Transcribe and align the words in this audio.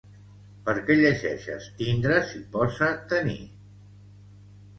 Per 0.69 0.73
què 0.87 0.95
llegeixes 0.99 1.67
tindre 1.81 2.17
si 2.31 2.41
posa 2.57 2.89
tenir? 3.13 3.37